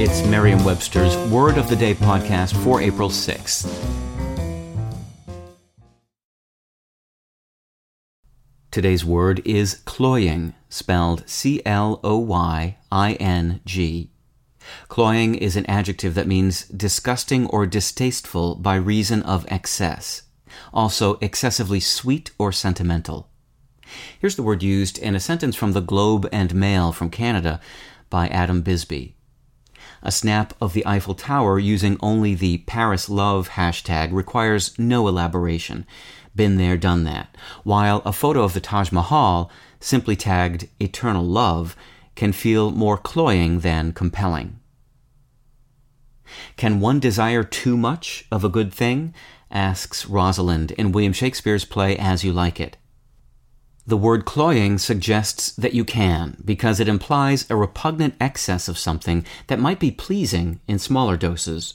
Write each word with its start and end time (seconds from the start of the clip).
It's 0.00 0.24
Merriam 0.24 0.62
Webster's 0.62 1.16
Word 1.28 1.58
of 1.58 1.68
the 1.68 1.74
Day 1.74 1.92
podcast 1.92 2.54
for 2.62 2.80
April 2.80 3.08
6th. 3.08 3.66
Today's 8.70 9.04
word 9.04 9.42
is 9.44 9.82
cloying, 9.86 10.54
spelled 10.68 11.28
C 11.28 11.60
L 11.66 11.98
O 12.04 12.16
Y 12.16 12.76
I 12.92 13.12
N 13.14 13.60
G. 13.64 14.12
Cloying 14.86 15.34
is 15.34 15.56
an 15.56 15.66
adjective 15.66 16.14
that 16.14 16.28
means 16.28 16.68
disgusting 16.68 17.48
or 17.48 17.66
distasteful 17.66 18.54
by 18.54 18.76
reason 18.76 19.24
of 19.24 19.46
excess, 19.48 20.22
also 20.72 21.18
excessively 21.20 21.80
sweet 21.80 22.30
or 22.38 22.52
sentimental. 22.52 23.30
Here's 24.20 24.36
the 24.36 24.44
word 24.44 24.62
used 24.62 24.96
in 24.96 25.16
a 25.16 25.20
sentence 25.20 25.56
from 25.56 25.72
the 25.72 25.80
Globe 25.80 26.28
and 26.30 26.54
Mail 26.54 26.92
from 26.92 27.10
Canada 27.10 27.60
by 28.08 28.28
Adam 28.28 28.62
Bisby. 28.62 29.16
A 30.02 30.12
snap 30.12 30.54
of 30.60 30.72
the 30.72 30.86
Eiffel 30.86 31.14
Tower 31.14 31.58
using 31.58 31.96
only 32.00 32.34
the 32.34 32.58
Paris 32.58 33.08
Love 33.08 33.50
hashtag 33.50 34.12
requires 34.12 34.78
no 34.78 35.08
elaboration. 35.08 35.86
Been 36.36 36.56
there, 36.56 36.76
done 36.76 37.04
that. 37.04 37.36
While 37.64 38.02
a 38.04 38.12
photo 38.12 38.42
of 38.42 38.54
the 38.54 38.60
Taj 38.60 38.92
Mahal, 38.92 39.50
simply 39.80 40.14
tagged 40.14 40.68
Eternal 40.80 41.24
Love, 41.24 41.76
can 42.14 42.32
feel 42.32 42.70
more 42.70 42.96
cloying 42.96 43.60
than 43.60 43.92
compelling. 43.92 44.58
Can 46.56 46.80
one 46.80 47.00
desire 47.00 47.42
too 47.42 47.76
much 47.76 48.26
of 48.30 48.44
a 48.44 48.48
good 48.48 48.72
thing? 48.72 49.14
asks 49.50 50.06
Rosalind 50.06 50.72
in 50.72 50.92
William 50.92 51.12
Shakespeare's 51.12 51.64
play 51.64 51.96
As 51.96 52.22
You 52.22 52.32
Like 52.32 52.60
It. 52.60 52.76
The 53.88 53.96
word 53.96 54.26
cloying 54.26 54.76
suggests 54.76 55.50
that 55.52 55.72
you 55.72 55.82
can, 55.82 56.36
because 56.44 56.78
it 56.78 56.88
implies 56.88 57.48
a 57.48 57.56
repugnant 57.56 58.16
excess 58.20 58.68
of 58.68 58.76
something 58.76 59.24
that 59.46 59.58
might 59.58 59.80
be 59.80 59.90
pleasing 59.90 60.60
in 60.68 60.78
smaller 60.78 61.16
doses. 61.16 61.72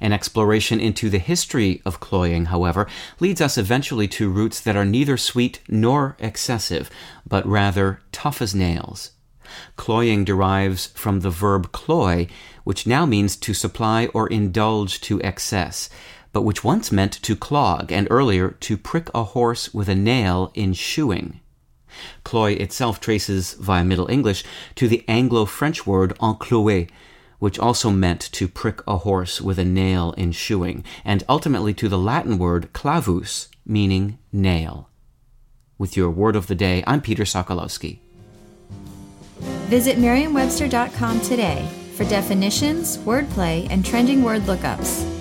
An 0.00 0.14
exploration 0.14 0.80
into 0.80 1.10
the 1.10 1.18
history 1.18 1.82
of 1.84 2.00
cloying, 2.00 2.46
however, 2.46 2.88
leads 3.20 3.42
us 3.42 3.58
eventually 3.58 4.08
to 4.08 4.30
roots 4.30 4.60
that 4.60 4.76
are 4.76 4.86
neither 4.86 5.18
sweet 5.18 5.60
nor 5.68 6.16
excessive, 6.20 6.88
but 7.28 7.46
rather 7.46 8.00
tough 8.12 8.40
as 8.40 8.54
nails. 8.54 9.10
Cloying 9.76 10.24
derives 10.24 10.86
from 10.86 11.20
the 11.20 11.28
verb 11.28 11.70
cloy, 11.70 12.28
which 12.64 12.86
now 12.86 13.04
means 13.04 13.36
to 13.36 13.52
supply 13.52 14.06
or 14.14 14.26
indulge 14.28 15.02
to 15.02 15.20
excess, 15.20 15.90
but 16.36 16.42
which 16.42 16.62
once 16.62 16.92
meant 16.92 17.12
to 17.12 17.34
clog, 17.34 17.90
and 17.90 18.06
earlier 18.10 18.50
to 18.60 18.76
prick 18.76 19.08
a 19.14 19.24
horse 19.24 19.72
with 19.72 19.88
a 19.88 19.94
nail 19.94 20.52
in 20.52 20.74
shoeing. 20.74 21.40
Cloy 22.24 22.52
itself 22.52 23.00
traces, 23.00 23.54
via 23.54 23.82
Middle 23.82 24.10
English, 24.10 24.44
to 24.74 24.86
the 24.86 25.02
Anglo 25.08 25.46
French 25.46 25.86
word 25.86 26.12
encloer, 26.20 26.88
which 27.38 27.58
also 27.58 27.88
meant 27.88 28.20
to 28.20 28.48
prick 28.48 28.82
a 28.86 28.98
horse 28.98 29.40
with 29.40 29.58
a 29.58 29.64
nail 29.64 30.12
in 30.18 30.30
shoeing, 30.30 30.84
and 31.06 31.24
ultimately 31.26 31.72
to 31.72 31.88
the 31.88 31.96
Latin 31.96 32.36
word 32.36 32.70
clavus, 32.74 33.48
meaning 33.64 34.18
nail. 34.30 34.90
With 35.78 35.96
your 35.96 36.10
word 36.10 36.36
of 36.36 36.48
the 36.48 36.54
day, 36.54 36.84
I'm 36.86 37.00
Peter 37.00 37.24
Sokolowski. 37.24 38.00
Visit 39.70 39.96
Merriam-Webster.com 39.96 41.20
today 41.22 41.66
for 41.94 42.04
definitions, 42.04 42.98
wordplay, 42.98 43.66
and 43.70 43.82
trending 43.82 44.22
word 44.22 44.42
lookups. 44.42 45.15